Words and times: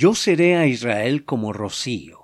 Yo 0.00 0.14
seré 0.14 0.54
a 0.54 0.68
Israel 0.68 1.24
como 1.24 1.52
rocío, 1.52 2.20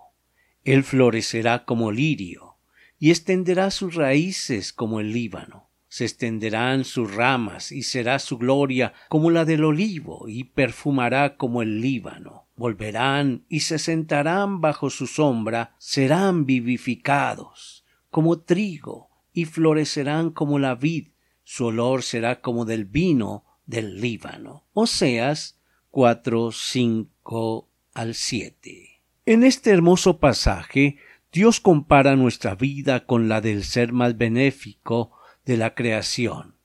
él 0.63 0.85
florecerá 0.85 1.65
como 1.65 1.91
lirio, 1.91 2.55
y 3.01 3.11
extenderá 3.11 3.73
sus 3.73 3.97
raíces 3.97 4.73
como 4.73 5.01
el 5.01 5.13
Líbano. 5.13 5.71
Se 5.89 6.05
extenderán 6.05 6.85
sus 6.85 7.13
ramas, 7.13 7.73
y 7.73 7.83
será 7.83 8.21
su 8.21 8.39
gloria 8.39 8.93
como 9.09 9.33
la 9.33 9.45
del 9.45 9.65
olivo, 9.65 10.29
y 10.29 10.45
perfumará 10.45 11.37
como 11.37 11.63
el 11.63 11.81
Líbano. 11.81 12.47
Volverán 12.55 13.45
y 13.49 13.59
se 13.59 13.81
sentarán 13.81 14.61
bajo 14.61 14.89
su 14.89 15.09
sombra, 15.09 15.75
serán 15.79 16.47
vivificados 16.47 17.85
como 18.09 18.39
trigo, 18.39 19.11
y 19.33 19.47
florecerán 19.47 20.31
como 20.31 20.61
la 20.61 20.77
vid, 20.77 21.09
su 21.43 21.67
olor 21.67 22.05
será 22.05 22.41
como 22.41 22.67
del 22.67 22.85
vino 22.85 23.45
del 23.67 24.01
Líbano. 24.01 24.63
Oseas 24.75 25.59
4, 25.95 26.51
5 26.51 27.69
al 27.95 28.15
7. 28.17 29.01
En 29.27 29.45
este 29.45 29.71
hermoso 29.71 30.19
pasaje, 30.19 30.97
Dios 31.33 31.61
compara 31.61 32.17
nuestra 32.17 32.57
vida 32.57 33.07
con 33.07 33.29
la 33.29 33.41
del 33.41 33.63
ser 33.63 33.93
más 33.93 34.19
benéfico 34.19 35.13
de 35.45 35.57
la 35.57 35.77
creación, 35.77 36.57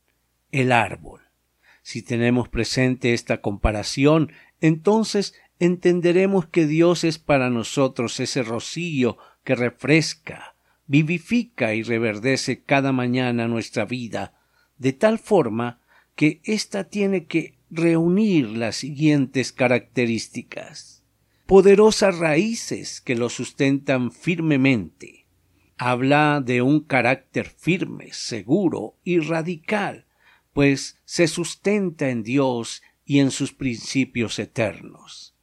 el 0.52 0.72
árbol. 0.72 1.22
Si 1.84 2.02
tenemos 2.02 2.50
presente 2.50 3.14
esta 3.14 3.40
comparación, 3.40 4.32
entonces 4.62 5.36
entenderemos 5.60 6.48
que 6.48 6.66
Dios 6.66 7.04
es 7.04 7.20
para 7.20 7.52
nosotros 7.52 8.20
ese 8.20 8.42
rocío 8.42 9.20
que 9.44 9.54
refresca, 9.54 10.56
vivifica 10.88 11.76
y 11.76 11.84
reverdece 11.84 12.64
cada 12.64 12.92
mañana 12.92 13.48
nuestra 13.48 13.86
vida, 13.86 14.34
de 14.80 14.92
tal 14.94 15.20
forma 15.20 15.82
que 16.16 16.42
ésta 16.46 16.86
tiene 16.86 17.28
que 17.28 17.59
reunir 17.70 18.50
las 18.50 18.78
siguientes 18.78 19.52
características. 19.52 21.04
Poderosas 21.46 22.18
raíces 22.18 23.02
que 23.02 23.16
lo 23.16 23.30
sustentan 23.30 24.12
firmemente. 24.12 25.28
Habla 25.78 26.42
de 26.46 26.62
un 26.62 26.82
carácter 26.82 27.48
firme, 27.48 28.10
seguro 28.12 28.98
y 29.04 29.20
radical, 29.20 30.06
pues 30.54 31.00
se 31.06 31.28
sustenta 31.28 32.10
en 32.10 32.24
Dios 32.24 32.82
y 33.06 33.20
en 33.20 33.32
sus 33.32 33.54
principios 33.54 34.40
eternos. 34.40 35.36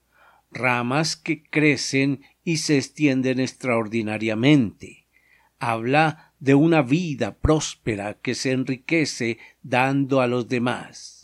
Ramas 0.50 1.16
que 1.16 1.42
crecen 1.42 2.22
y 2.44 2.58
se 2.58 2.76
extienden 2.76 3.40
extraordinariamente. 3.40 5.06
Habla 5.58 6.34
de 6.38 6.54
una 6.54 6.82
vida 6.82 7.38
próspera 7.38 8.14
que 8.14 8.34
se 8.34 8.52
enriquece 8.52 9.38
dando 9.62 10.20
a 10.20 10.26
los 10.26 10.48
demás 10.48 11.15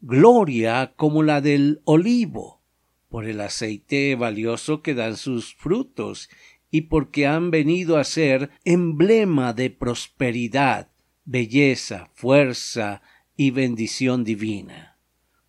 gloria 0.00 0.92
como 0.96 1.22
la 1.22 1.40
del 1.40 1.80
olivo, 1.84 2.62
por 3.08 3.24
el 3.26 3.40
aceite 3.40 4.14
valioso 4.14 4.82
que 4.82 4.94
dan 4.94 5.16
sus 5.16 5.54
frutos, 5.54 6.28
y 6.70 6.82
porque 6.82 7.26
han 7.26 7.50
venido 7.50 7.96
a 7.96 8.04
ser 8.04 8.50
emblema 8.64 9.52
de 9.52 9.70
prosperidad, 9.70 10.90
belleza, 11.24 12.10
fuerza 12.14 13.02
y 13.36 13.50
bendición 13.50 14.24
divina. 14.24 14.98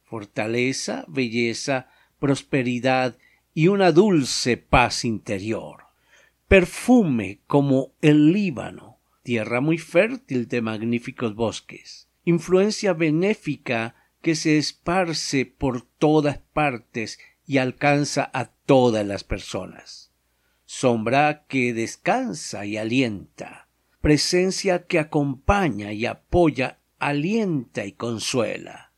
Fortaleza, 0.04 1.06
belleza, 1.08 1.90
prosperidad 2.20 3.18
y 3.54 3.68
una 3.68 3.92
dulce 3.92 4.58
paz 4.58 5.04
interior. 5.04 5.86
Perfume 6.48 7.42
como 7.48 7.94
el 8.02 8.32
Líbano, 8.32 9.00
tierra 9.24 9.60
muy 9.60 9.78
fértil 9.78 10.48
de 10.48 10.62
magníficos 10.62 11.36
bosques. 11.36 12.08
Influencia 12.24 12.94
benéfica 12.94 13.96
que 14.28 14.36
se 14.36 14.58
esparce 14.58 15.46
por 15.46 15.84
todas 15.84 16.40
partes 16.40 17.18
y 17.46 17.60
alcanza 17.60 18.30
a 18.34 18.48
todas 18.48 19.08
las 19.08 19.24
personas. 19.24 20.12
Sombra 20.66 21.46
que 21.48 21.74
descansa 21.74 22.66
y 22.66 22.76
alienta. 22.76 23.70
Presencia 24.02 24.86
que 24.86 25.00
acompaña 25.00 25.94
y 25.94 26.06
apoya, 26.06 26.82
alienta 27.00 27.86
y 27.86 27.94
consuela. 27.94 28.92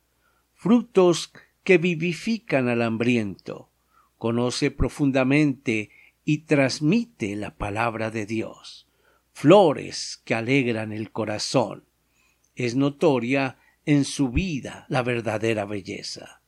Frutos 0.55 1.31
que 1.63 1.77
vivifican 1.77 2.67
al 2.67 2.81
hambriento. 2.81 3.69
Conoce 4.17 4.71
profundamente 4.71 5.91
y 6.25 6.39
transmite 6.39 7.35
la 7.35 7.55
palabra 7.55 8.09
de 8.09 8.25
Dios. 8.25 8.87
Flores 9.31 10.23
que 10.25 10.33
alegran 10.33 10.91
el 10.91 11.11
corazón. 11.11 11.83
Es 12.55 12.73
notoria 12.73 13.58
en 13.89 14.05
su 14.05 14.29
vida 14.29 14.85
la 14.87 15.01
verdadera 15.01 15.65
belleza. 15.65 16.43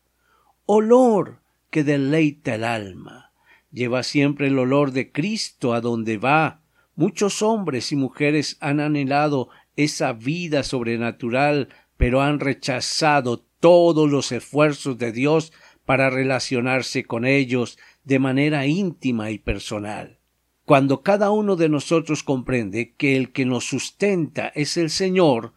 Olor 0.68 1.42
que 1.72 1.84
deleita 1.84 2.54
el 2.54 2.64
alma. 2.64 3.34
Lleva 3.72 4.04
siempre 4.04 4.46
el 4.46 4.60
olor 4.60 4.92
de 4.92 5.12
Cristo 5.12 5.74
a 5.74 5.82
donde 5.82 6.20
va. 6.20 6.62
Muchos 6.94 7.42
hombres 7.42 7.92
y 7.92 7.96
mujeres 7.96 8.58
han 8.60 8.80
anhelado 8.80 9.50
esa 9.76 10.14
vida 10.14 10.62
sobrenatural, 10.62 11.70
pero 11.98 12.22
han 12.22 12.40
rechazado 12.40 13.44
todos 13.60 14.08
los 14.12 14.32
esfuerzos 14.32 15.00
de 15.00 15.12
Dios 15.12 15.52
para 15.84 16.12
relacionarse 16.12 17.06
con 17.06 17.26
ellos 17.26 17.80
de 18.04 18.20
manera 18.20 18.68
íntima 18.68 19.32
y 19.32 19.40
personal. 19.40 20.20
Cuando 20.64 21.02
cada 21.02 21.32
uno 21.32 21.56
de 21.56 21.70
nosotros 21.70 22.22
comprende 22.22 22.94
que 22.94 23.18
el 23.18 23.32
que 23.32 23.46
nos 23.46 23.66
sustenta 23.66 24.50
es 24.50 24.78
el 24.78 24.92
Señor, 24.92 25.54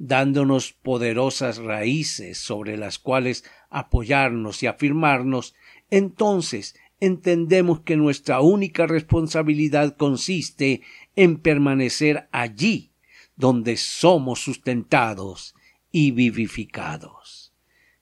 dándonos 0.00 0.72
poderosas 0.72 1.58
raíces 1.58 2.38
sobre 2.38 2.78
las 2.78 2.98
cuales 2.98 3.44
apoyarnos 3.68 4.62
y 4.62 4.66
afirmarnos, 4.66 5.54
entonces 5.90 6.74
entendemos 7.00 7.80
que 7.80 7.96
nuestra 7.96 8.40
única 8.40 8.86
responsabilidad 8.86 9.96
consiste 9.98 10.80
en 11.16 11.36
permanecer 11.36 12.28
allí 12.32 12.92
donde 13.36 13.76
somos 13.76 14.40
sustentados 14.40 15.54
y 15.92 16.12
vivificados. 16.12 17.52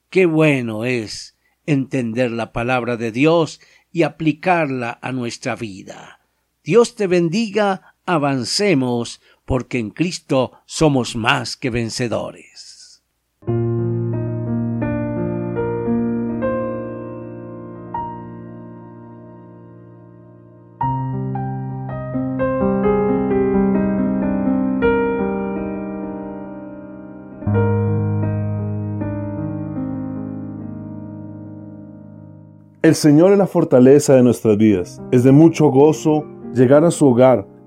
Qué 0.09 0.25
bueno 0.25 0.85
es 0.85 1.37
entender 1.67 2.31
la 2.31 2.53
palabra 2.53 2.97
de 2.97 3.11
Dios 3.11 3.61
y 3.91 4.05
aplicarla 4.05 5.01
a 5.03 5.11
nuestra 5.11 5.57
vida. 5.57 6.21
Dios 6.63 6.95
te 6.95 7.09
bendiga, 7.09 7.97
avancemos 8.07 9.21
porque 9.49 9.79
en 9.79 9.89
Cristo 9.89 10.53
somos 10.67 11.17
más 11.17 11.57
que 11.57 11.71
vencedores. 11.71 13.03
El 32.83 32.95
Señor 32.95 33.33
es 33.33 33.39
la 33.39 33.47
fortaleza 33.47 34.15
de 34.15 34.23
nuestras 34.23 34.59
vidas. 34.59 35.01
Es 35.11 35.25
de 35.25 35.33
mucho 35.33 35.69
gozo 35.69 36.27
llegar 36.55 36.85
a 36.85 36.91
su 36.91 37.07
hogar 37.07 37.47